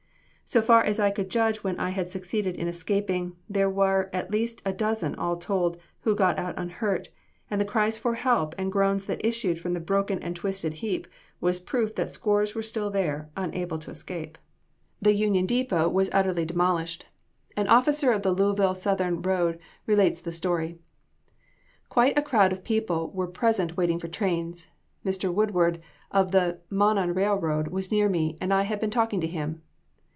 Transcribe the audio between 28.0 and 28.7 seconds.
me, and I